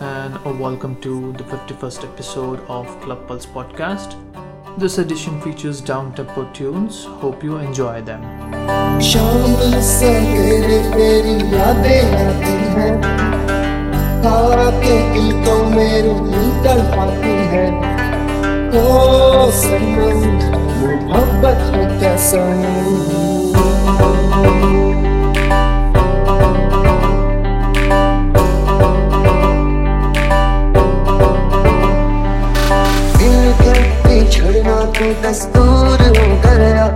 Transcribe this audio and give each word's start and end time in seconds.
and 0.00 0.60
welcome 0.60 1.00
to 1.00 1.32
the 1.32 1.44
51st 1.44 2.04
episode 2.04 2.60
of 2.68 2.86
Club 3.00 3.26
Pulse 3.26 3.46
podcast. 3.46 4.16
This 4.78 4.98
edition 4.98 5.40
features 5.40 5.80
down 5.80 6.14
tempo 6.14 6.44
tunes. 6.52 7.04
Hope 7.04 7.42
you 7.42 7.56
enjoy 7.56 8.02
them. 8.02 8.22
तू 34.98 35.04
दस्तूर 35.04 36.00
हो 36.18 36.40
गया। 36.40 36.86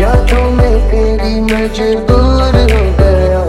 यादों 0.00 0.50
में 0.50 0.90
तेरी 0.90 1.40
मजबूर 1.40 2.54
हो 2.72 2.84
गया। 3.00 3.42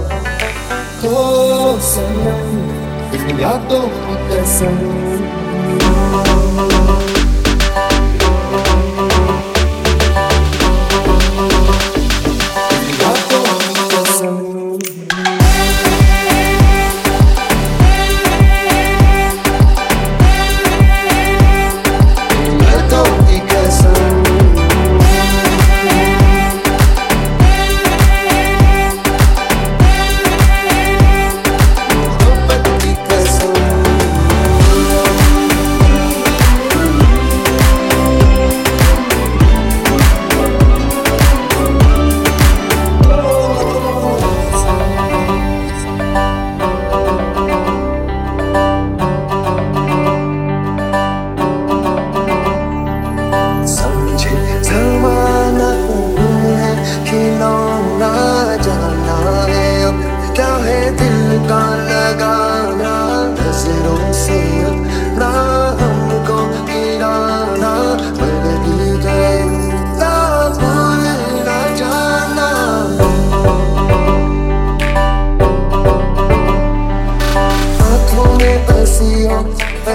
ओ, 1.10 1.80
सनम, 1.80 3.40
यादों 3.40 3.82
की 3.82 4.16
कसम 4.30 4.94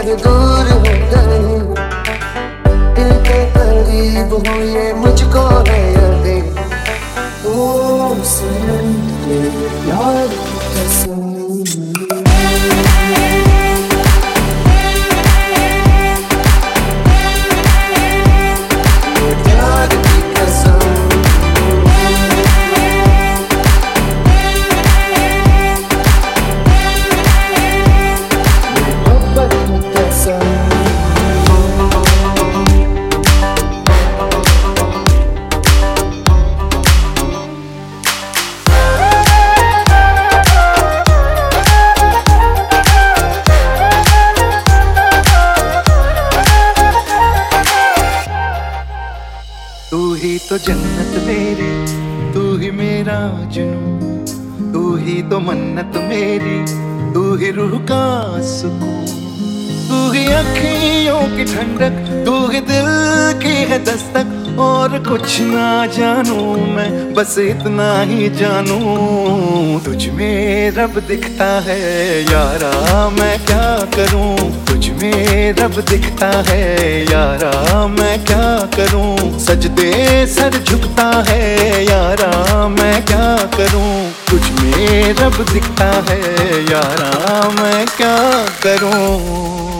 से 0.08 0.14
दूर 0.16 0.68
हो 0.72 0.80
गई 0.82 1.56
दिल 2.96 3.10
के 3.26 3.40
करीब 3.56 4.32
हो 4.46 4.54
ये 4.60 4.92
मुझको 5.00 5.42
है 5.68 5.82
कैसे 10.74 11.07
बस 67.14 67.38
इतना 67.38 68.02
ही 68.02 68.28
जानू। 68.28 68.78
तुझ 69.78 70.08
में 70.08 70.70
रब 70.70 70.98
दिखता 71.08 71.60
है, 71.60 72.22
यारा 72.22 73.08
मैं 73.10 73.46
क्या 73.46 73.78
करूँ? 73.96 74.36
तुझ 74.66 74.88
में 74.88 75.52
रब 75.52 75.84
दिखता 75.90 76.26
है, 76.26 77.04
यारा 77.12 77.86
मैं 77.86 78.24
क्या 78.24 78.68
करूँ? 78.76 79.38
सजदे 79.38 80.26
सर 80.26 80.64
झुकता 80.64 81.24
है, 81.28 81.84
यारा 81.84 82.68
मैं 82.68 83.04
क्या 83.04 83.36
करूँ? 83.36 84.10
तुझ 84.30 84.60
में 84.60 85.12
रब 85.12 85.52
दिखता 85.52 85.84
है, 85.84 86.20
यारा 86.70 87.48
मैं 87.48 87.86
क्या 87.86 88.46
करूँ? 88.62 89.77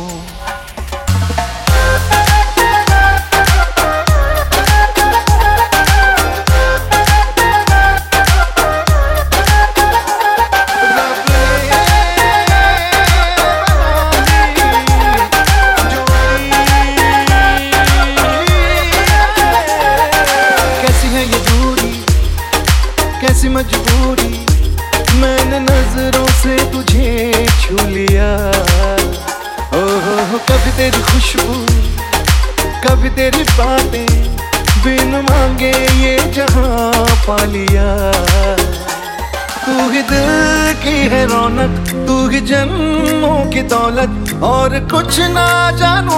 और 44.43 44.89
कुछ 44.93 45.21
ना 45.21 45.71
जानू, 45.71 46.13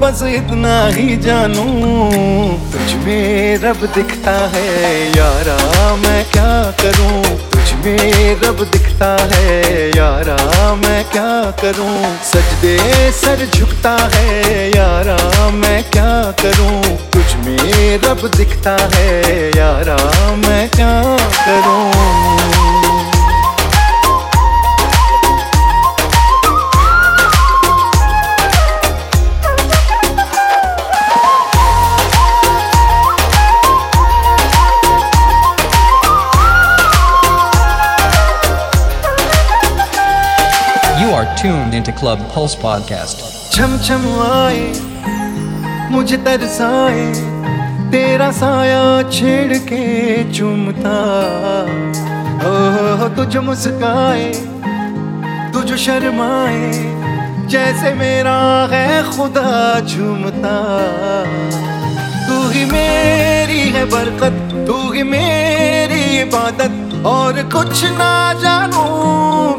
बस 0.00 0.22
इतना 0.22 0.86
ही 0.86 1.16
जानू। 1.16 1.64
तुझ 2.72 2.92
में 2.92 3.56
रब 3.56 3.88
दिखता 3.94 4.30
है, 4.30 5.08
यारा, 5.16 5.94
मैं 5.96 6.24
क्या 6.24 6.70
करूँ? 6.70 7.22
तुझ 7.50 7.72
में 7.72 8.34
रब 8.40 8.68
दिखता 8.72 9.16
है, 9.32 9.88
यारा, 9.88 10.74
मैं 10.74 11.04
क्या 11.04 11.50
करूँ? 11.50 12.16
सजदे 12.24 13.12
सर 13.12 13.48
झुकता 13.54 14.10
है, 14.14 14.68
यारा, 14.68 15.50
मैं 15.50 15.84
क्या 15.84 16.32
करूँ? 16.42 16.82
तुझ 16.96 17.46
में 17.46 17.98
रब 17.98 18.30
दिखता 18.36 18.76
है, 18.94 19.48
यारा, 19.48 20.30
मैं 20.36 20.68
क्या 20.68 21.16
करूँ? 21.16 23.11
tuned 41.42 41.74
into 41.74 41.90
Club 42.00 42.20
Pulse 42.32 42.54
Podcast. 42.54 43.22
छम 43.54 43.72
छम 43.86 44.04
आए 44.24 44.60
मुझे 45.92 46.16
तरसाए 46.26 47.06
तेरा 47.92 48.30
साया 48.40 48.82
छेड़ 49.16 49.58
के 49.70 49.82
चूमता 50.32 50.94
ओह 52.50 53.02
तुझ 53.16 53.36
मुस्काए 53.48 54.30
तुझ 55.54 55.66
शर्माए 55.86 56.70
जैसे 57.54 57.92
मेरा 57.94 58.38
है 58.72 58.86
खुदा 59.10 59.50
झूमता 59.80 60.54
तू 62.28 62.38
ही 62.54 62.64
मेरी 62.72 63.60
है 63.76 63.84
बरकत 63.96 64.40
तू 64.66 64.78
ही 64.92 65.02
मेरी 65.10 66.02
इबादत 66.20 66.91
और 67.06 67.42
कुछ 67.42 67.84
ना 67.84 68.32
जानू, 68.32 68.82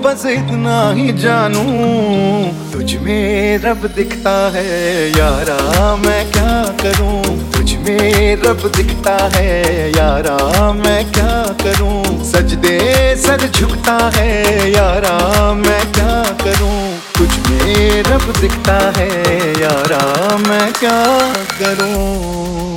बस 0.03 0.25
इतना 0.25 0.91
ही 0.91 1.13
जानू। 1.13 1.63
तुझ 2.73 2.95
में 2.95 3.57
रब 3.57 3.93
दिखता 3.95 4.51
है, 4.55 5.09
यारा, 5.17 5.95
मैं 5.95 6.31
क्या 6.31 6.63
करूँ? 6.81 7.51
तुझ 7.51 7.73
में 7.73 8.35
रब 8.35 8.71
दिखता 8.75 9.29
है, 9.35 9.89
यारा, 9.89 10.71
मैं 10.71 11.11
क्या 11.11 11.55
करूँ? 11.63 12.03
सजदे 12.31 13.15
सर 13.15 13.51
झुकता 13.55 14.11
है, 14.15 14.71
यारा, 14.71 15.53
मैं 15.53 15.91
क्या 15.91 16.23
करूँ? 16.43 16.97
तुझ 17.17 17.49
में 17.49 18.03
रब 18.03 18.33
दिखता 18.41 18.93
है, 18.97 19.09
यारा, 19.61 20.37
मैं 20.37 20.73
क्या 20.73 21.33
करूँ? 21.59 22.72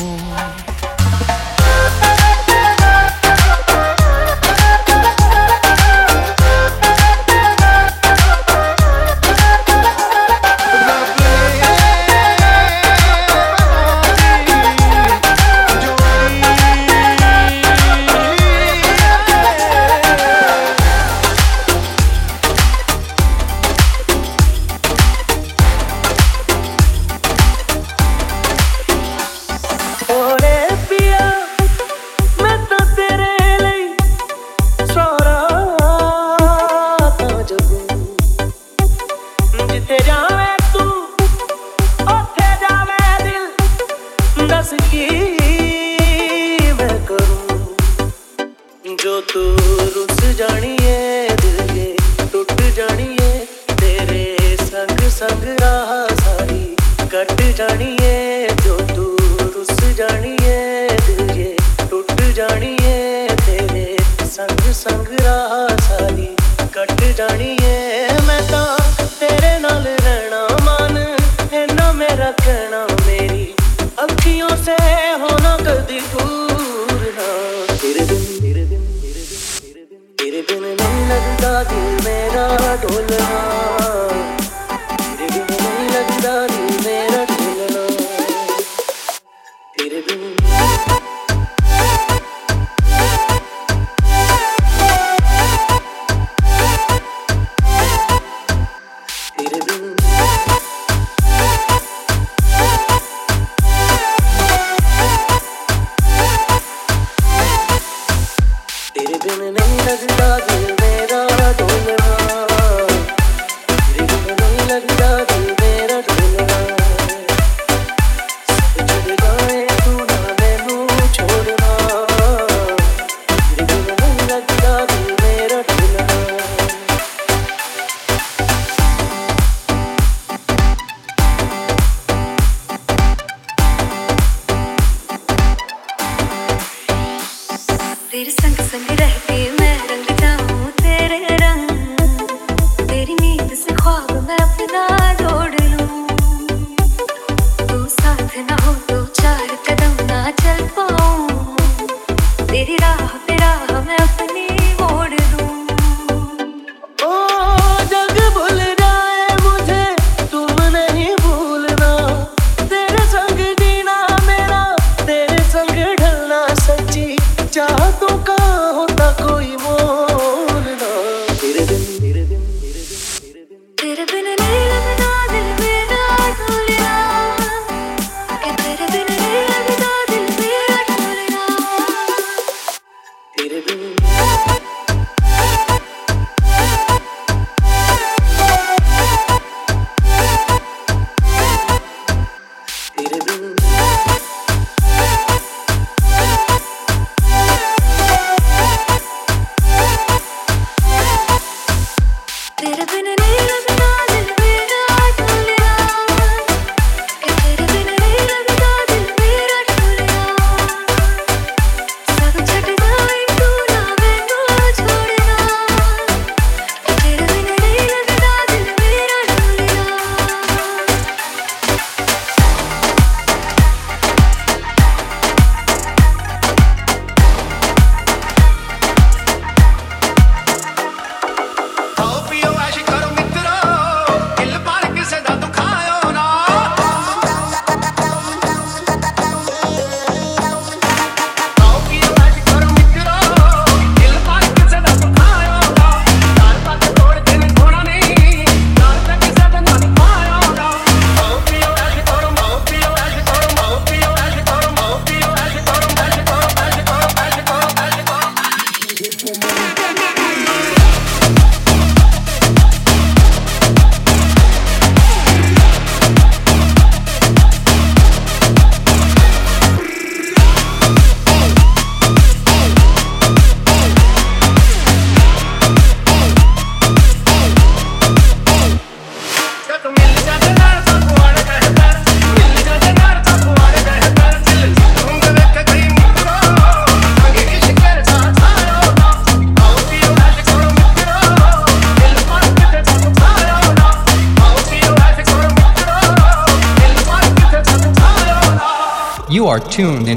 लगता 81.09 81.63
दिल 81.63 82.05
मेरा 82.05 82.77
डोलना। 82.77 83.66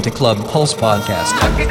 into 0.00 0.10
Club 0.10 0.38
Pulse 0.48 0.72
Podcast. 0.72 1.69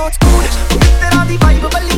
old 0.00 0.14
school. 0.14 0.40
Meet 0.40 0.96
that 1.00 1.14
all 1.16 1.26
the 1.26 1.36
vibe, 1.36 1.89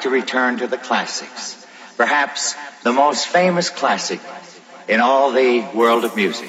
like 0.00 0.04
to 0.04 0.10
return 0.10 0.56
to 0.56 0.66
the 0.66 0.78
classics, 0.78 1.66
perhaps 1.98 2.54
the 2.84 2.92
most 2.92 3.26
famous 3.26 3.68
classic 3.68 4.18
in 4.88 4.98
all 4.98 5.30
the 5.30 5.60
world 5.74 6.06
of 6.06 6.16
music. 6.16 6.48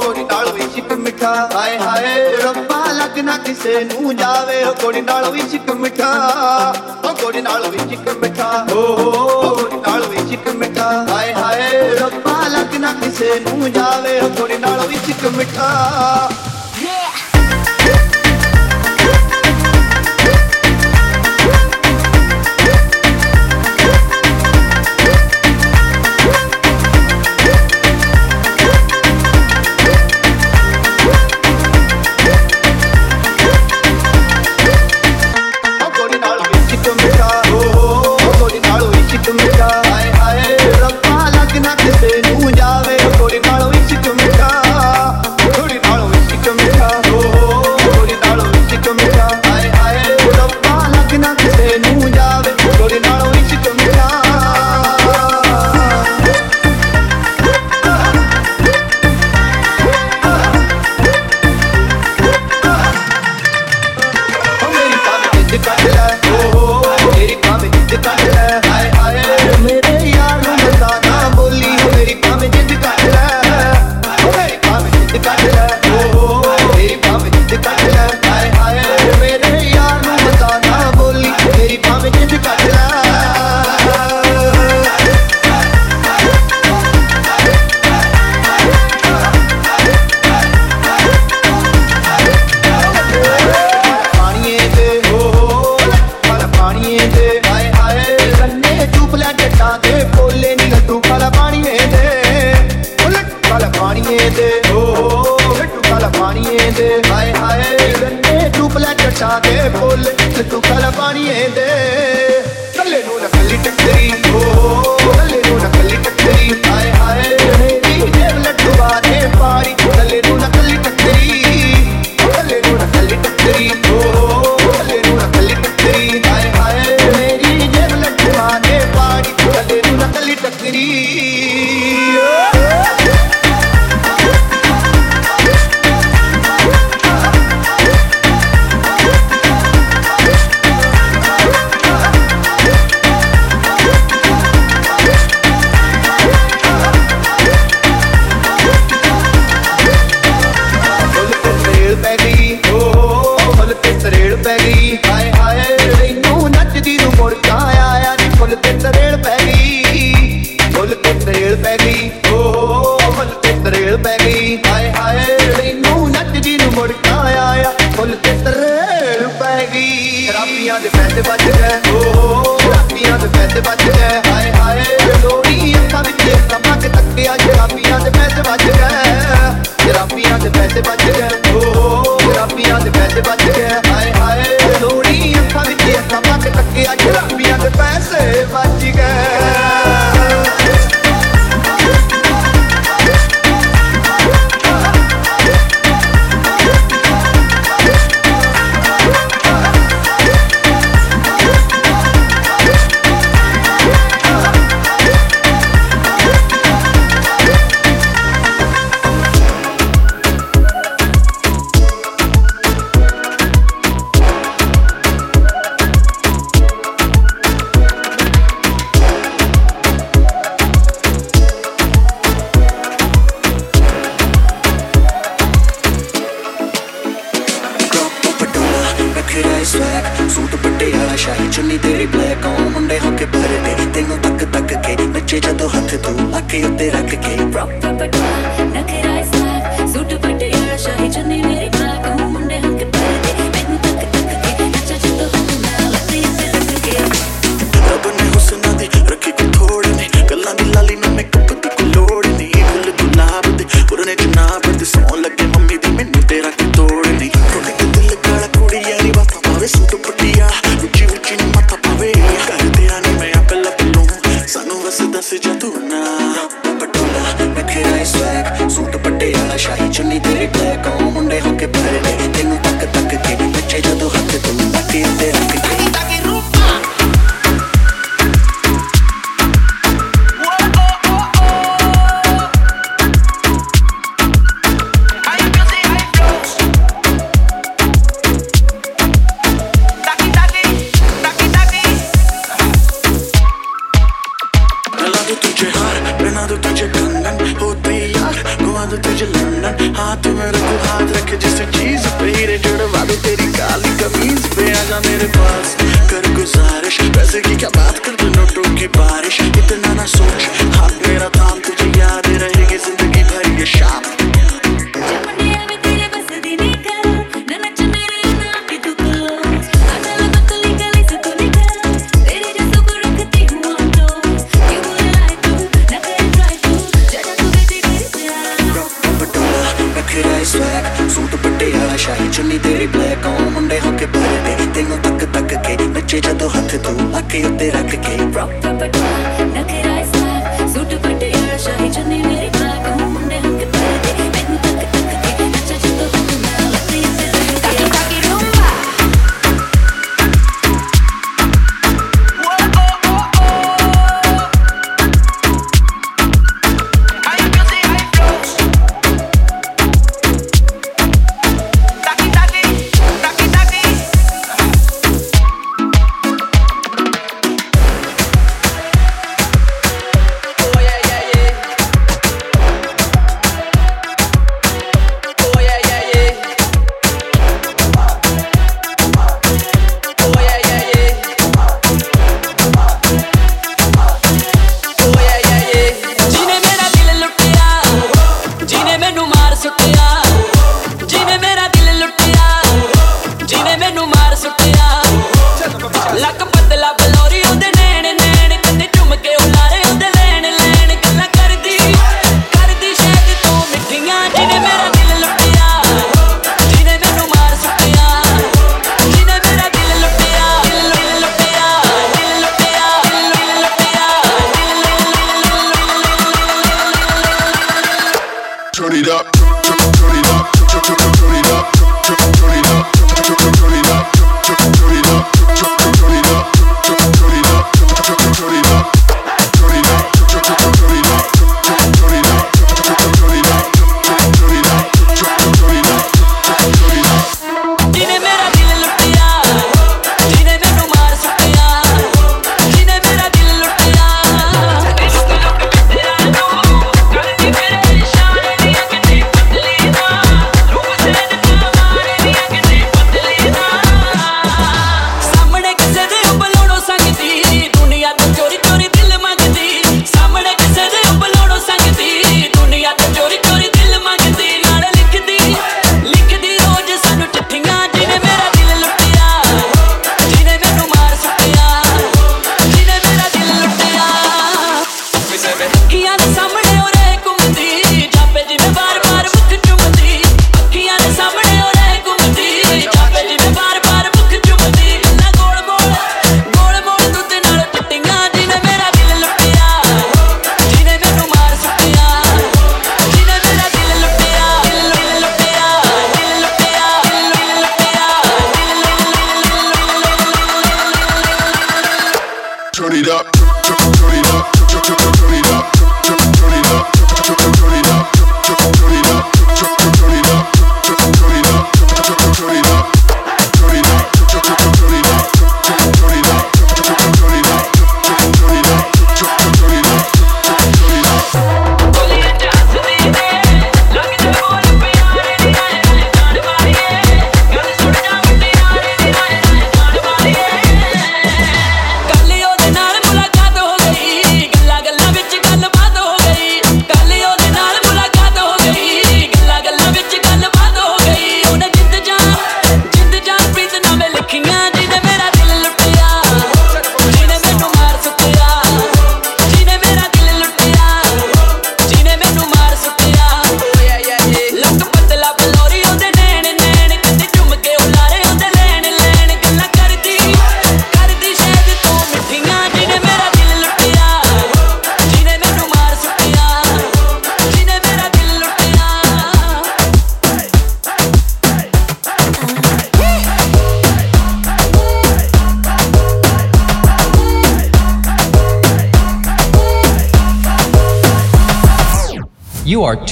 ਹਾਏ 10.86 11.32
ਹਾਏ 11.34 11.88
ਰੱਬਾ 11.90 12.36
ਲੱਗ 12.48 12.74
ਨਾ 12.80 12.92
ਕਿਸੇ 12.94 13.38
ਨੂੰ 13.40 13.72
ਜਾਵੇ 13.72 14.20
ਥੋੜੀ 14.36 14.58
ਨਾਲ 14.58 14.86
ਵਿੱਚ 14.86 15.10
ਕਮਿਟਾ 15.22 15.68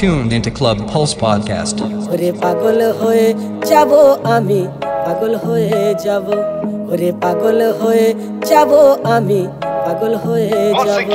tuned 0.04 0.32
into 0.36 0.50
Club 0.58 0.78
Pulse 0.92 1.14
Podcast. 1.24 1.76
ওরে 2.12 2.30
পাগল 2.42 2.80
হয়ে 3.00 3.26
যাব 3.70 3.90
আমি 4.36 4.60
পাগল 5.06 5.32
হয়ে 5.46 5.94
যাব। 6.04 6.26
ওরে 6.92 7.10
পাগল 7.22 7.58
হয়ে 7.80 8.06
যাব 8.50 8.70
আমি 9.16 9.40
পাগল 9.86 10.12
হয়ে 10.24 10.48
যাব। 10.84 11.08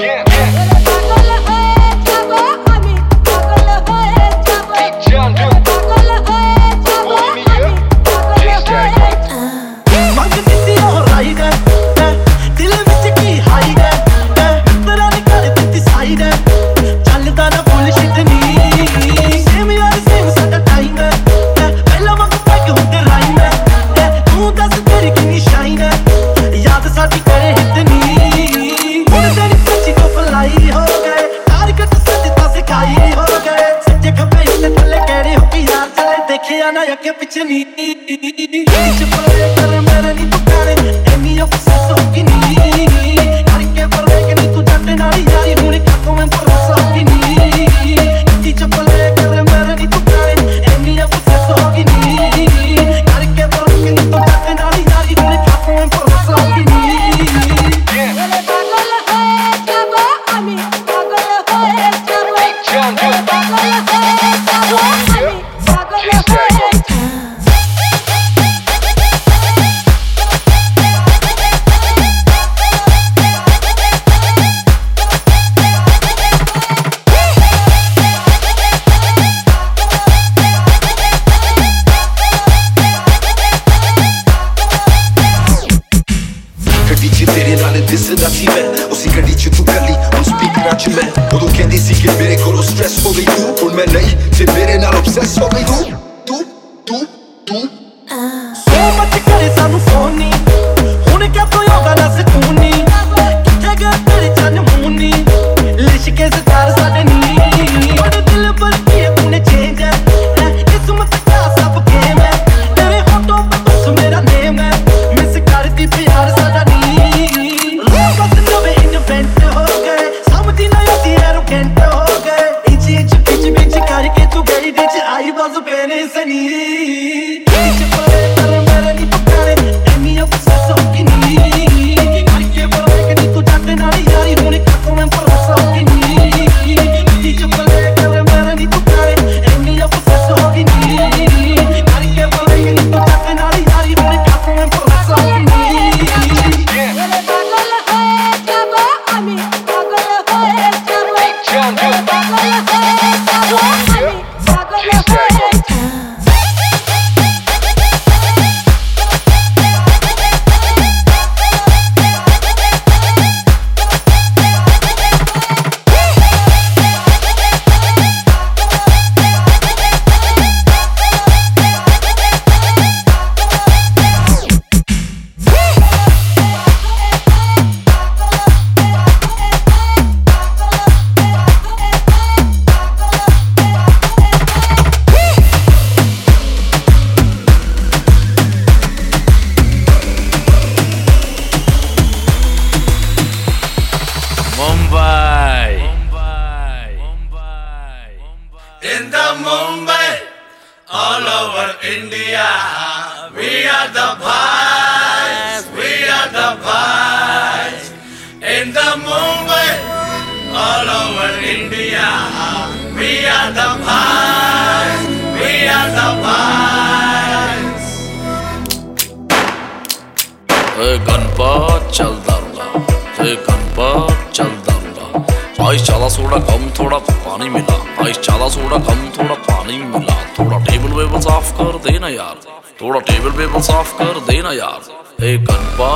इंसाफ 233.58 233.94
कर 234.02 234.20
देना 234.32 234.52
यार 234.62 235.26
ए 235.26 235.38
गनपा 235.50 235.90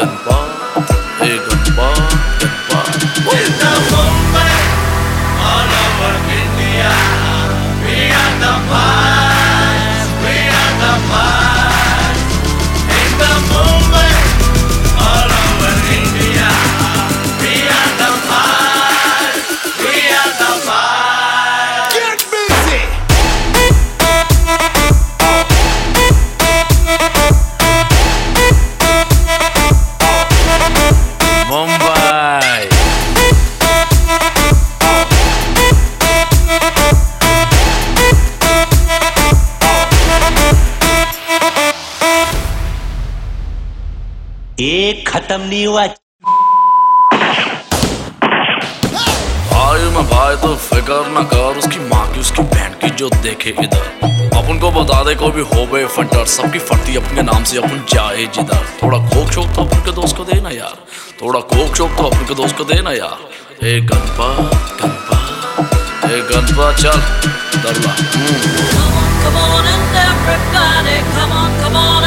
गनपा 0.00 0.38
ए 1.26 1.36
गनपा 1.48 1.88
गनपा 2.42 4.02
отомнила. 45.30 45.86
भाई 49.50 49.82
में 49.94 50.06
भाई 50.10 50.36
तो 50.36 50.54
फिकर 50.56 51.08
ना 51.08 51.22
कर। 51.32 51.58
उसकी 51.58 51.78
माँ 51.88 52.06
की 52.12 52.20
उसकी 52.20 52.42
बहन 52.42 52.72
की 52.80 52.90
जो 52.90 53.08
देखे 53.22 53.50
इधर। 53.62 53.84
अपन 54.38 54.58
को 54.58 54.70
बता 54.70 55.02
दे 55.04 55.14
कोई 55.14 55.30
भी 55.30 55.44
हो 55.52 55.66
गए 55.72 55.84
फटर। 55.96 56.24
सबकी 56.34 56.58
फटती 56.58 56.96
अपने 56.96 57.22
नाम 57.22 57.44
से 57.44 57.58
अपन 57.58 57.84
जाए 57.92 58.26
जिधर। 58.34 58.64
थोड़ा 58.82 58.98
कोक 59.12 59.30
शोक 59.32 59.54
तो 59.56 59.64
अपन 59.64 59.84
के 59.86 59.92
दोस्त 60.00 60.16
को 60.16 60.24
देना 60.24 60.50
यार। 60.50 60.76
थोड़ा 61.22 61.40
कोक 61.54 61.76
शोक 61.76 61.90
तो 61.98 62.08
अपन 62.10 62.26
के 62.28 62.34
दोस्त 62.34 62.56
को 62.58 62.64
देना 62.72 62.92
यार। 62.92 63.18
ए 63.66 63.80
गनपा 63.92 64.28
गनपा 64.82 65.18
ए 66.10 66.20
गनपा 66.32 66.72
चल। 66.82 66.98
दरला। 67.62 67.94
Come 68.72 68.98
on, 68.98 69.14
come 69.22 69.38
on 69.44 69.64
and 69.70 69.96
everybody, 70.02 70.98
come 71.14 71.32
on, 71.40 71.50
come 71.62 71.76
on. 71.84 71.99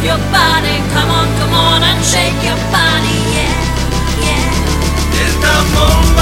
move 0.00 0.06
your 0.06 0.18
body. 0.32 0.78
Come 0.92 1.10
on, 1.10 1.28
come 1.38 1.52
on 1.52 1.82
and 1.82 2.04
shake 2.04 2.42
your 2.42 2.56
body, 2.72 3.18
yeah, 3.36 3.56
yeah. 4.20 5.22
It's 5.22 5.34
the 5.36 5.74
moment. 5.74 6.19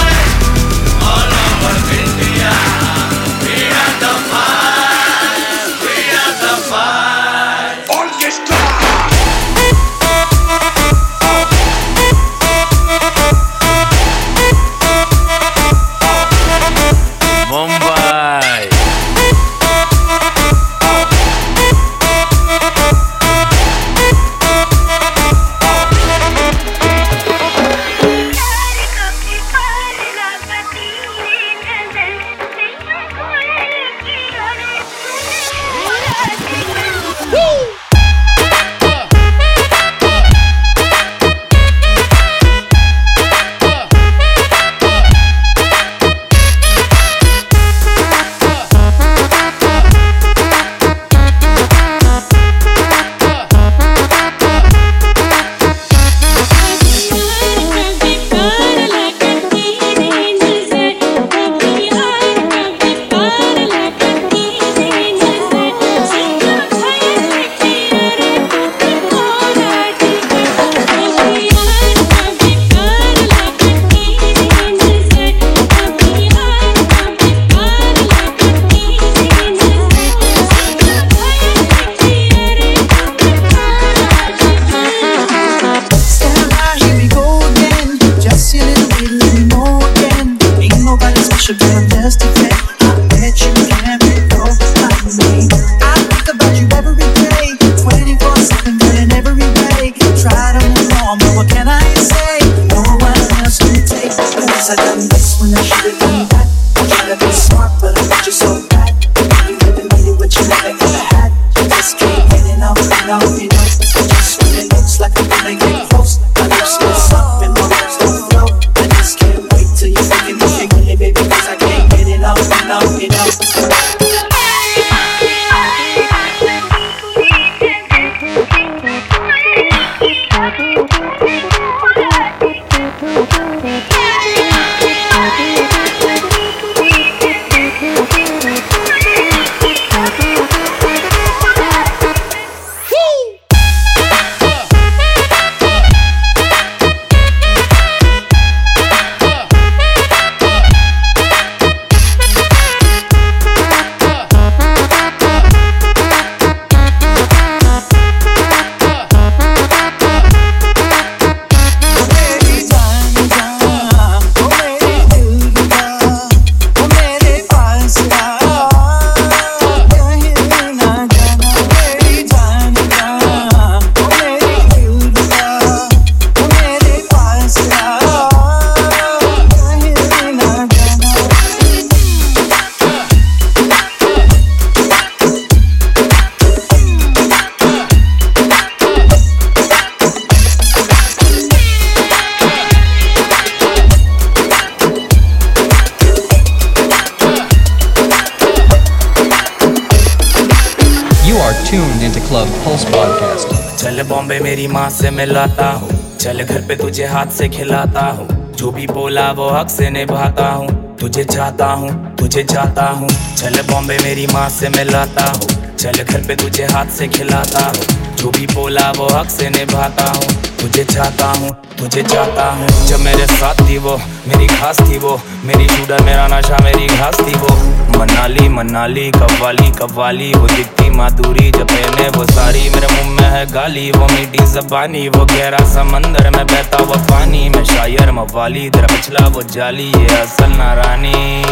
माँ 205.19 205.27
से 205.27 205.27
मिलाता 205.27 205.71
हूँ। 205.71 206.17
चल 206.19 206.43
घर 206.43 206.61
पे 206.69 206.77
तुझे 206.77 207.07
हाथ 207.07 207.27
से 207.27 207.49
खिलाता 207.49 208.01
हूँ। 208.01 208.55
जो 208.55 208.71
भी 208.71 208.87
बोला 208.87 209.33
वो 209.33 209.49
हक 209.51 209.69
से 209.69 209.91
निभाता 209.91 210.49
हूँ। 210.51 210.97
तुझे 210.97 211.25
चाहता 211.25 211.67
हूँ, 211.67 212.17
तुझे 212.17 212.45
चाहता 212.45 212.85
हूँ। 212.85 213.09
चल 213.09 213.63
बॉम्बे 213.63 213.99
मेरी 213.99 214.27
माँ 214.27 214.49
से 214.49 214.69
मिलाता 214.69 215.25
हूँ। 215.25 215.77
चल 215.77 215.93
घर 215.93 216.27
पे 216.27 216.37
तुझे 216.37 216.65
हाथ 216.65 216.87
से 216.87 217.09
खिलाता 217.09 217.67
हूँ। 217.67 218.17
जो 218.17 218.31
भी 218.31 218.47
बोला 218.47 218.91
वो 218.91 219.09
हक 219.09 219.31
से 219.31 219.51
निभाता 219.51 220.05
हूँ। 220.05 220.57
तुझे 220.61 220.85
चाहता 220.85 221.27
हूँ, 221.27 221.51
तुझे 221.79 222.03
चाहता 222.03 222.51
हूँ। 222.51 222.69
जब 222.69 223.01
मेरे 223.01 223.27
साथ 223.27 223.69
थी 223.71 223.79
वो, 223.79 223.97
मेरी 224.29 224.47
घास 224.47 224.81
थी 224.81 224.99
वो, 224.99 225.21
मेरी 225.45 225.69
शूडर 225.69 226.03
मेरा 226.03 226.27
नशा, 226.27 226.57
मेरी 226.65 226.87
घास 226.87 227.15
थी 227.21 227.35
वो। 227.35 227.57
मनाली 227.99 228.49
मनाली, 228.49 229.11
कव्वाली 229.11 229.71
कव्वाली, 229.71 230.33
वो 230.35 230.47
दिखती 230.47 230.88
माधुरी 230.99 231.51
जब 231.51 231.67
पहने 231.67 232.09
वो 232.09 232.25
सारी। 232.25 232.61
मेरे 232.71 232.87
मुँह 232.87 233.11
में 233.11 233.29
है 233.31 233.45
गाली, 233.47 233.91
वो 233.91 234.07
मीठी 234.07 234.47
जबानी, 234.47 235.09
वो 235.09 235.25
गहरा 235.25 235.59
समंदर 235.65 236.31
में 236.31 236.47
बहता 236.47 236.79
हुआ 236.79 236.97
पानी। 237.11 237.49
मैं 237.49 237.65
शायर, 237.65 238.11
मवाली, 238.13 238.69
तेरा 238.71 238.87
पिछला 238.87 239.27
वो 239.29 239.43
जाली, 239.55 239.87
ये 239.89 240.07
असल 240.17 240.53
नारानी। 240.57 241.45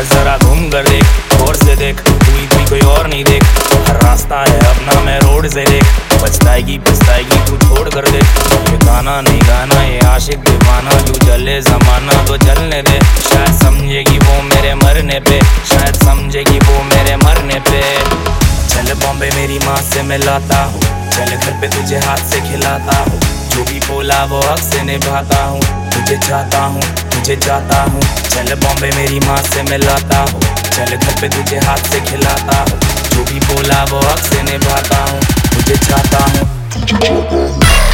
जरा 0.00 0.36
घूम 0.38 0.60
कर 0.70 0.88
देख 0.88 1.40
और 1.42 1.56
से 1.56 1.74
देख 1.76 2.00
कोई 2.00 2.46
कोई 2.46 2.64
कोई 2.64 2.80
और 2.80 3.06
नहीं 3.06 3.24
देख। 3.24 3.42
हर 3.88 3.96
रास्ता 4.02 4.38
है 4.40 4.58
अपना, 4.58 5.00
मैं 5.00 5.18
रोड 5.20 5.48
से 5.48 5.64
देख। 5.64 5.84
पछताएगी 6.22 6.78
पछताएगी 6.78 7.36
तू 7.46 7.56
छोड़ 7.56 7.88
कर 7.88 8.08
देख। 8.10 8.24
ये 8.70 8.76
गाना 8.86 9.20
नहीं 9.20 9.40
गाना, 9.40 9.82
ये 9.82 9.98
आशिक 10.06 10.38
दीवाना 10.38 10.90
तू 11.02 11.12
जले 11.26 11.60
जमाना 11.60 12.24
तो 12.24 12.36
जलने 12.36 12.82
दे। 12.82 12.98
शायद 13.28 13.52
समझेगी 13.62 14.18
वो 14.18 14.42
मेरे 14.42 14.74
मरने 14.74 15.20
पे। 15.20 15.40
माँ 20.10 20.18
लाता 20.18 20.62
हूँ। 20.64 20.80
चल 21.14 21.36
घर 21.36 21.52
पे 21.60 21.68
तुझे 21.68 21.98
हाथ 21.98 22.22
से 22.30 22.40
खिलाता 22.40 22.96
हूँ। 22.98 23.18
जो 23.50 23.62
भी 23.64 23.78
बोला 23.80 24.24
वो 24.24 24.40
हक 24.40 24.58
से 24.58 24.82
निभाता 24.82 25.42
हूँ। 25.44 25.60
तुझे 25.90 26.16
चाहता 26.26 26.64
हूँ, 26.64 26.82
तुझे 27.14 27.36
चाहता 27.36 27.82
हूँ। 27.82 28.00
चल 28.30 28.54
बॉम्बे 28.54 28.90
मेरी 28.96 29.20
माँ 29.20 29.42
से 29.42 29.62
मिलाता 29.62 30.18
हूँ। 30.18 30.40
चल 30.74 30.96
घर 30.96 31.20
पे 31.20 31.28
तुझे 31.28 31.58
हाथ 31.58 31.90
से 31.92 32.00
खिलाता 32.00 32.58
हूँ। 32.58 32.80
जो 33.10 33.24
भी 33.24 33.38
बोला 33.38 33.84
वो 33.84 34.00
हक 34.00 34.18
से 34.18 34.42
निभाता 34.42 35.04
हूँ। 35.04 35.20
तुझे 35.54 35.76
चाहता 35.76 36.24
हूँ। 36.24 37.89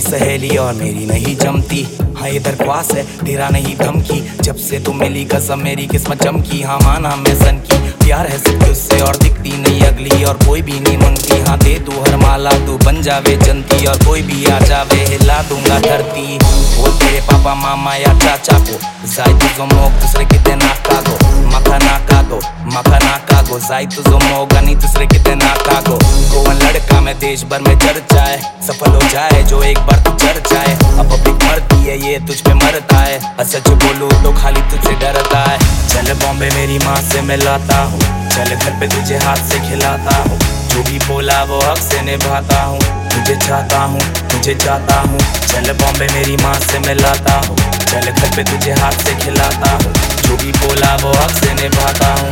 तेरी 0.00 0.18
सहेली 0.18 0.56
और 0.56 0.72
मेरी 0.74 1.06
नहीं 1.06 1.36
जमती। 1.36 1.82
हाँ 2.18 2.28
ये 2.28 2.38
दरख्वास्त 2.38 2.94
है, 2.94 3.02
तेरा 3.18 3.48
नहीं 3.48 3.76
धमकी। 3.76 4.20
जब 4.42 4.56
से 4.56 4.78
तू 4.80 4.92
मिली 4.92 5.24
कसम, 5.24 5.58
मेरी 5.58 5.86
किस्मत 5.86 6.22
चमकी। 6.22 6.60
हाँ 6.62 6.78
माना 6.78 7.14
मैं 7.16 7.34
सन 7.34 7.58
की। 7.66 7.78
प्यार 8.04 8.26
है 8.26 8.38
सिर्फ़ 8.38 8.64
तुझसे 8.66 9.00
और 9.00 9.16
दिखती 9.16 9.56
नहीं 9.56 9.80
अगली। 9.80 10.24
और 10.24 10.38
कोई 10.46 10.62
भी 10.62 10.80
नहीं 10.80 10.96
मंगती। 10.96 11.40
हाँ 11.40 11.58
दे 11.58 11.74
तू 11.78 11.92
हर 12.00 12.16
माला, 12.16 12.50
तू 12.66 12.78
बन 12.78 13.02
जावे 13.02 13.36
जनती 13.36 13.86
और 13.86 13.98
कोई 14.04 14.22
भी 14.22 14.44
आ 14.44 14.58
जावे, 14.58 15.00
हिला 15.04 15.42
दूँगा 15.42 15.78
धरती। 15.80 16.38
बोल 16.76 16.90
तेरे 16.92 17.20
पापा, 17.20 17.54
मामा 17.54 17.94
या 17.94 18.18
चाचा 18.18 18.58
को। 18.58 18.78
जाय 19.06 19.32
तुझो 19.40 19.64
मोग 19.64 19.92
दूसरे 19.92 20.24
किते 20.24 20.54
नाका 20.54 21.00
गो 21.00 21.16
मखा 21.46 21.78
नाका 21.78 22.22
गो 22.22 22.40
मखा 22.66 22.98
नाका 22.98 23.29
गो 23.50 23.58
जाय 23.58 23.86
तुझो 23.94 24.18
मोग 24.18 24.52
नहीं 24.54 24.74
दूसरे 24.76 25.06
किते 25.06 25.34
नाका 25.34 25.80
गो। 25.86 25.94
गोवन 26.32 26.56
लड़का 26.56 27.00
मैं 27.00 27.14
देश 27.18 27.42
भर 27.50 27.60
में 27.62 27.78
चर्चा 27.78 28.22
है 28.22 28.36
सफल 28.66 28.92
हो 28.92 29.08
जाए 29.12 29.42
जो 29.50 29.62
एक 29.62 29.78
बार 29.86 29.98
तू 30.06 30.12
चढ़ 30.16 30.38
जाए। 30.50 30.74
अब 30.74 31.10
पब्लिक 31.10 31.42
मरती 31.44 31.78
है, 31.84 31.96
ये 32.00 32.18
तुझ 32.26 32.40
पे 32.40 32.54
मरता 32.54 32.98
है। 32.98 33.44
सच 33.44 33.68
बोलूँ 33.82 34.10
तो 34.22 34.32
खाली 34.40 34.60
तुझसे 34.70 34.94
डरता 35.00 35.40
है। 35.40 35.58
चल 35.88 36.12
बॉम्बे 36.22 36.50
मेरी 36.54 36.78
माँ 36.84 36.96
से 37.10 37.22
मिलाता 37.22 37.78
हूँ। 37.82 38.00
चल 38.30 38.54
घर 38.54 38.78
पे 38.80 38.88
तुझे 38.94 39.16
हाथ 39.24 39.42
से 39.50 39.58
खिलाता 39.68 40.16
हूँ। 40.18 40.38
जो 40.70 40.82
भी 40.90 40.98
बोला 41.06 41.42
वो 41.44 41.58
हक 41.60 41.78
से 41.82 42.02
निभाता 42.02 42.62
हूँ। 42.62 42.78
तुझे 43.10 43.36
चाहता 43.46 43.78
हूँ, 43.82 44.00
तुझे 44.30 44.54
चाहता 44.54 45.00
हूँ। 45.00 45.18
चल 45.46 45.72
बॉम्बे 45.82 46.06
मेरी 46.14 46.36
माँ 46.42 46.54
से 46.60 46.78
मिलाता 46.86 47.40
हूँ। 47.48 47.56
चल 47.56 48.10
घर 48.10 48.36
पे 48.36 48.44
तुझे 48.52 48.72
हाथ 48.82 49.04
से 49.04 49.14
खिलाता 49.24 49.72
हूँ। 49.74 49.92
जो 50.22 50.36
भी 50.36 50.52
बोला 50.60 50.94
वो 51.02 51.12
हक 51.12 51.36
से 51.42 51.54
निभाता 51.54 52.14
हूँ। 52.14 52.30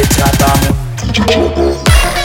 DJ 0.00 0.08
Chata. 0.16 0.50
DJ 1.12 1.24
Chata. 1.26 2.19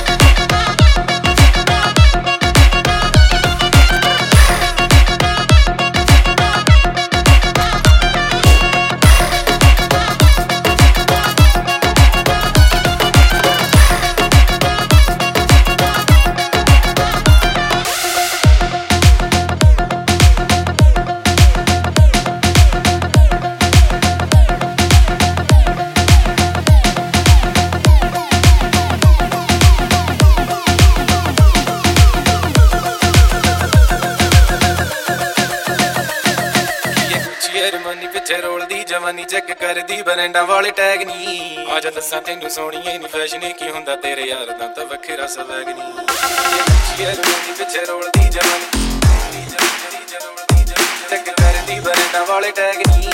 ਵਾਲੇ 40.65 40.73
ਟੈਗ 40.73 41.01
ਨਹੀਂ 41.07 41.65
ਆ 41.67 41.79
ਜਾ 41.79 41.89
ਦੱਸਾਂ 41.91 42.21
ਤੈਨੂੰ 42.21 42.49
ਸੋਹਣੀਏ 42.49 42.97
ਨੀ 42.97 43.07
ਫੈਸ਼ਨ 43.07 43.39
ਕੀ 43.59 43.69
ਹੁੰਦਾ 43.69 43.95
ਤੇਰੇ 43.95 44.21
ਯਾਰ 44.21 44.45
ਦਾ 44.49 44.67
ਤਾਂ 44.67 44.85
ਵੱਖਰਾ 44.85 45.27
ਸਵੈਗ 45.27 45.67
ਨਹੀਂ 45.67 46.05
ਜਰਮਨੀ 46.97 47.53
ਪਿੱਛੇ 47.57 47.83
ਰੋਲਦੀ 47.85 48.29
ਜਵਾਨੀ 48.29 49.43
ਚੈੱਕ 51.09 51.29
ਕਰਦੀ 51.31 51.79
ਬਰੈਂਡਾਂ 51.79 52.25
ਵਾਲੇ 52.25 52.51
ਟੈਗ 52.51 52.81
ਨਹੀਂ 52.87 53.11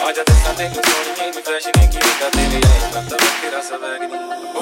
ਆ 0.00 0.12
ਜਾ 0.12 0.22
ਦੱਸਾਂ 0.22 0.54
ਤੈਨੂੰ 0.54 0.82
ਸੋਹਣੀਏ 0.82 1.26
ਨੀ 1.26 1.40
ਫੈਸ਼ਨ 1.40 1.86
ਕੀ 1.86 1.98
ਹੁੰਦਾ 1.98 2.28
ਤੇਰੇ 2.30 2.60
ਯਾਰ 2.60 2.90
ਦਾ 2.92 3.00
ਤਾਂ 3.00 3.18
ਵੱਖਰਾ 3.18 3.62
ਸਵੈਗ 3.62 4.02
ਨਹੀਂ 4.02 4.53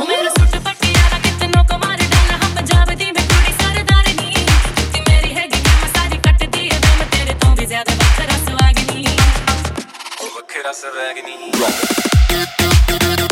Rock. 11.58 13.31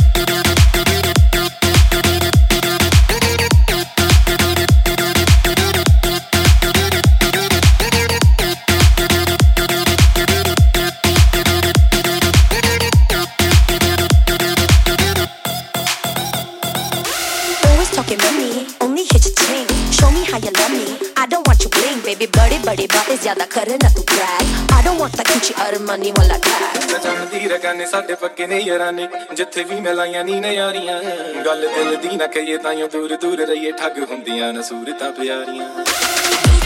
you 22.19 22.19
bling, 22.19 22.19
baby. 22.19 22.28
बड़े 22.28 22.59
बड़े 22.65 22.86
बातें 22.93 23.17
ज्यादा 23.23 23.45
करे 23.45 23.78
ना 23.84 23.89
तू 23.95 24.01
brag. 24.03 24.45
I 24.73 24.82
don't 24.84 24.99
want 24.99 25.13
that 25.13 25.28
Gucci 25.28 25.53
or 25.63 25.80
money 25.80 26.11
वाला 26.17 26.38
tag. 26.38 26.91
ਮੈਂ 26.91 26.99
ਜਾਣਦੀ 27.03 27.47
ਰਗਾਨੇ 27.49 27.86
ਸਾਡੇ 27.86 28.15
ਪੱਕੇ 28.21 28.47
ਨੇ 28.47 28.59
ਯਾਰਾਨੇ 28.59 29.07
ਜਿੱਥੇ 29.38 29.63
ਵੀ 29.69 29.80
ਮਿਲਾਈਆਂ 29.82 30.23
ਨੀ 30.23 30.39
ਨਜ਼ਾਰੀਆਂ 30.39 31.01
ਗੱਲ 31.45 31.67
ਦਿਲ 31.76 31.95
ਦੀ 32.03 32.15
ਨਾ 32.17 32.28
ਕਹੀਏ 32.36 32.57
ਤਾਈਓ 32.65 32.88
ਦੂਰ 32.93 33.15
ਦੂਰ 33.21 33.45
ਰਹੀਏ 33.47 33.71
ਠੱਗ 33.82 34.03
ਹੁੰਦੀਆਂ 34.11 34.53
ਨਾ 34.53 34.61
ਸੂਰਤਾਂ 34.69 35.11
ਪਿਆਰੀਆਂ 35.11 35.69
ਤੂੰ 35.69 36.65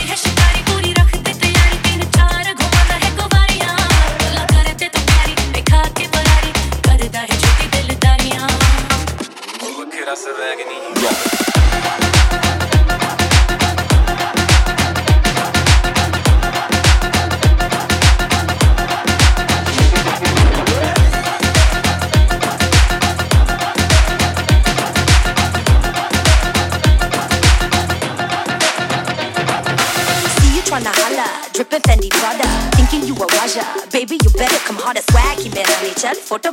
खींच 36.04 36.46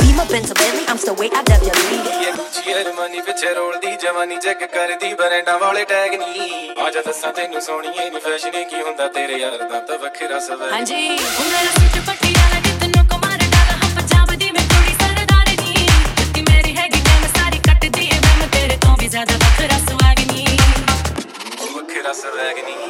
Beamer 0.00 0.26
Benz 0.26 0.52
Bentley 0.52 0.84
I'm 0.86 0.98
still 0.98 1.16
way 1.16 1.30
out 1.32 1.48
of 1.48 1.62
your 1.64 1.76
league 1.80 2.08
ਇਹ 2.18 2.32
ਗੁੱਚੀ 2.32 2.72
ਅਰਮਾਨੀ 2.74 3.20
ਪਿੱਛੇ 3.20 3.52
ਰੋਲਦੀ 3.54 3.96
ਜਵਾਨੀ 4.02 4.36
ਚੈੱਕ 4.44 4.64
ਕਰਦੀ 4.74 5.12
ਬਰੈਂਡਾਂ 5.20 5.58
ਵਾਲੇ 5.58 5.84
ਟੈਗ 5.92 6.14
ਨਹੀਂ 6.14 6.70
ਆ 6.78 6.90
ਜਾ 6.90 7.02
ਦੱਸਾਂ 7.06 7.32
ਤੈਨੂੰ 7.32 7.60
ਸੋਹਣੀਏ 7.62 8.08
ਨਹੀਂ 8.10 8.20
ਫੈਸ਼ਨ 8.20 8.62
ਕੀ 8.64 8.82
ਹੁੰਦਾ 8.82 9.06
ਤੇਰੇ 9.16 9.38
ਯਾਰ 9.40 9.56
ਦਾ 9.62 9.80
ਤਾਂ 9.88 9.98
ਵੱਖਰਾ 9.98 10.38
ਸਵੈ 10.48 10.70
ਹਾਂਜੀ 10.72 11.08
ਉਹ 11.08 11.44
ਮੇਰਾ 11.44 11.70
ਸੂਟ 11.78 11.98
ਪਟਿਆਲਾ 12.10 12.60
ਕਿਤਨੋਂ 12.66 13.04
ਕੋ 13.04 13.18
ਮਾਰ 13.24 13.38
ਡਾਲਾ 13.46 13.76
ਹਮ 13.76 13.94
ਪੰਜਾਬ 13.96 14.34
ਦੀ 14.34 14.50
ਮੈਂ 14.50 14.66
ਥੋੜੀ 14.74 14.94
ਸਰਦਾਰ 15.00 15.48
ਨੀ 15.62 15.86
ਕਿ 16.34 16.42
ਮੇਰੀ 16.50 16.76
ਹੈਗੀ 16.76 17.00
ਟਾਈਮ 17.06 17.26
ਸਾਰੀ 17.36 17.58
ਕੱਟਦੀ 17.68 18.06
ਏ 18.06 18.20
ਮੈਂ 18.38 18.48
ਤੇਰੇ 18.52 18.76
ਤੋਂ 18.86 18.96
ਵੀ 19.00 19.08
ਜ਼ਿਆਦਾ 19.08 19.36
ਵੱਖਰਾ 19.44 19.78
ਸਵਾਗ 19.88 20.20
ਨੀ 20.32 20.46
ਉਹ 21.60 21.76
ਵੱਖਰਾ 21.76 22.12
ਸਵੈਗ 22.22 22.64
ਨਹੀਂ 22.64 22.89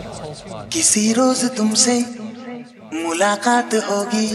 किसी 0.73 1.13
रोज 1.13 1.43
तुमसे 1.57 2.05
मुलाकात 2.93 3.73
होगी। 3.73 4.27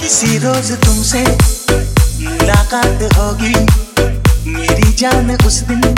किसी 0.00 0.38
रोज 0.38 0.72
तुमसे 0.72 1.18
मुलाकात 2.24 3.02
होगी। 3.16 3.54
मेरी 4.50 4.92
जान 4.92 5.36
उस 5.46 5.54
दिन 5.54 5.94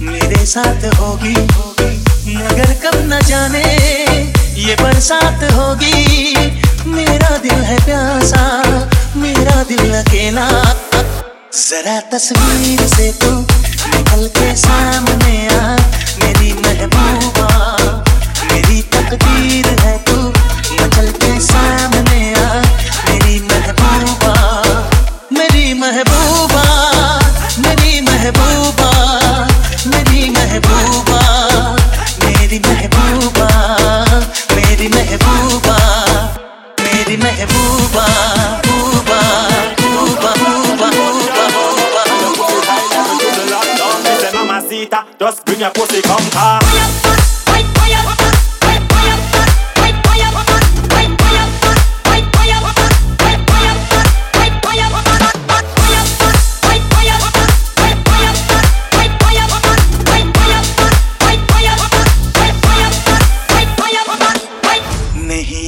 मेरे 0.00 0.46
साथ 0.46 0.94
होगी। 0.94 1.36
मगर 2.36 2.74
कब 2.74 2.96
न 2.96 3.20
जाने 3.24 3.64
ये 4.66 4.74
बरसात 4.74 5.52
होगी। 5.52 6.34
मेरा 6.86 7.36
दिल 7.36 7.64
है 7.64 7.84
प्यासा, 7.84 8.62
मेरा 9.16 9.62
दिल 9.62 9.94
अकेला। 9.94 10.50
जरा 11.52 12.00
तस्वीर 12.00 12.86
से 12.86 13.12
तू 13.12 13.46
के 14.12 14.54
सामने 14.56 15.36
आ 15.54 15.76
मेरी 16.22 16.52
महबूबा 16.52 17.48
मेरी 18.52 18.80
तकदीर 18.94 19.66
है 19.82 19.96
your 45.64 45.72
pussy 45.72 46.02
come 46.02 46.30
car. 46.30 46.60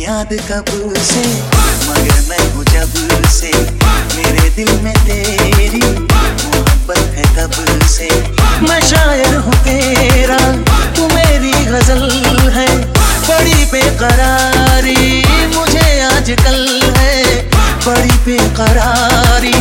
याद 0.07 0.33
कब 0.49 0.69
बेकरारी 18.27 19.53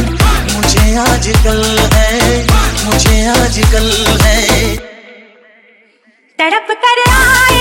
मुझे 0.53 0.86
आजकल 0.97 1.61
है 1.93 2.39
मुझे 2.86 3.18
आजकल 3.30 3.89
है। 4.22 4.76
तड़प 6.39 6.72
कर 6.86 7.01
आए 7.11 7.55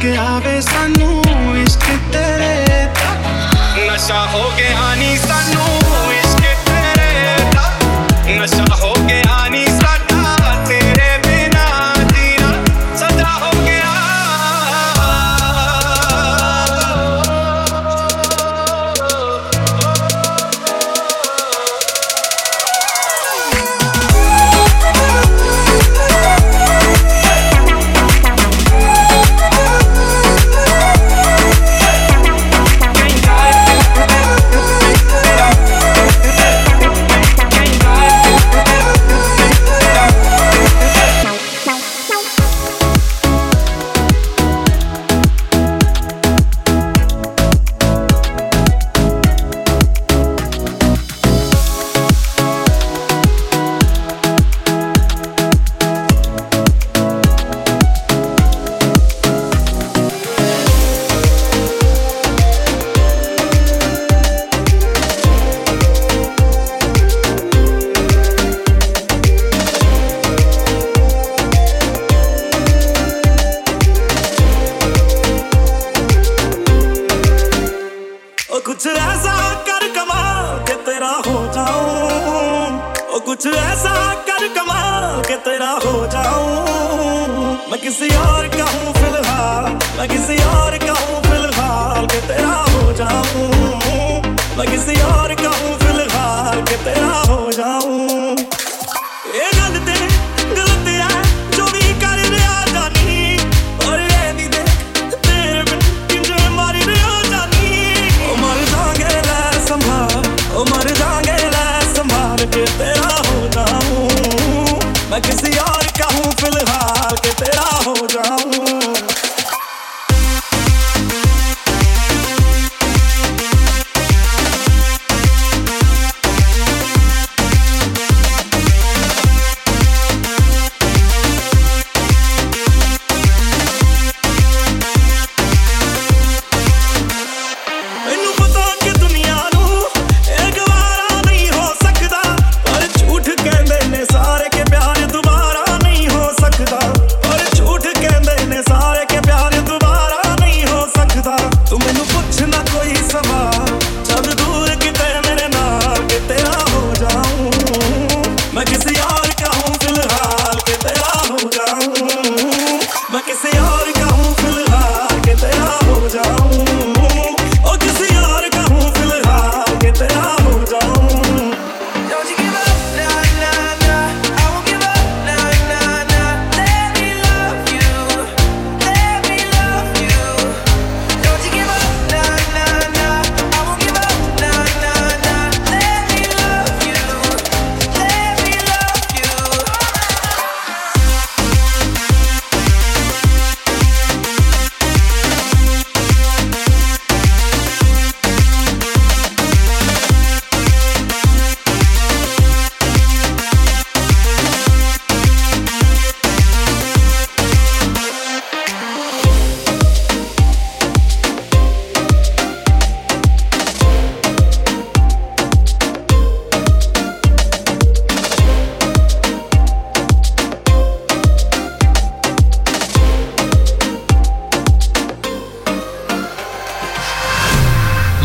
ਕੇ 0.00 0.16
ਆਵੇ 0.16 0.60
ਸਾਨੂੰ 0.60 1.22
ਇਸ਼ਕ 1.58 1.84
ਤੇਰੇ 2.12 2.86
ਨਸ਼ਾ 3.86 4.24
ਹੋ 4.26 4.50
ਗਿਆ 4.58 4.94
ਨਹੀਂ 4.94 5.16
ਸਾਨੂੰ 5.18 5.67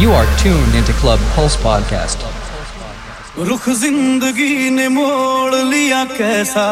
You 0.03 0.11
are 0.11 0.27
tuned 0.37 0.75
into 0.75 0.91
Club 1.01 1.21
Pulse 1.33 1.55
Podcast. 1.55 2.23
रुख 3.49 3.67
ज़िंदगी 3.81 4.69
ने 4.69 4.87
मोड़ 4.95 5.55
लिया 5.55 6.03
कैसा? 6.05 6.65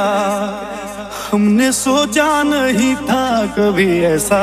हमने 1.32 1.72
सोचा 1.72 2.28
नहीं 2.44 2.96
था 3.08 3.24
कभी 3.58 3.88
ऐसा। 4.06 4.42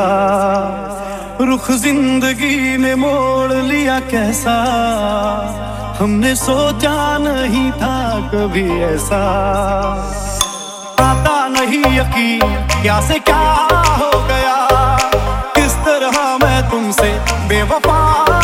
रुख 1.41 1.71
ज़िंदगी 1.85 2.77
ने 2.79 2.95
मोड़ 2.95 3.53
लिया 3.53 3.99
कैसा? 4.09 4.57
हमने 6.01 6.35
सोचा 6.37 6.97
नहीं 7.19 7.71
था 7.83 7.97
कभी 8.33 8.69
ऐसा। 8.95 9.23
आता 11.11 11.37
नहीं 11.59 11.85
यकीन, 11.99 12.67
क्या 12.83 13.01
से 13.09 13.19
क्या 13.29 13.45
हो 14.01 14.11
गया? 14.33 14.57
किस 15.57 15.77
तरह 15.85 16.37
मैं 16.43 16.61
तुमसे 16.71 17.13
बेवफा 17.49 18.38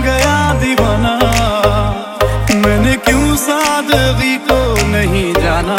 गया 0.00 0.52
दीवाना। 0.54 1.14
मैंने 2.54 2.96
क्यों 2.96 3.36
सादगी 3.36 4.36
को 4.36 4.58
नहीं 4.88 5.32
जाना? 5.34 5.78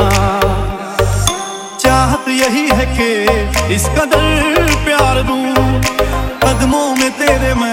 चाहत 1.79 2.25
यही 2.27 2.67
है 2.69 2.85
कि 2.97 3.09
इस 3.75 3.85
कदर 3.85 4.67
प्यार 4.85 5.21
दूँ। 5.23 5.53
कदमों 6.43 6.95
में 6.95 7.11
तेरे 7.11 7.53
मैं 7.53 7.72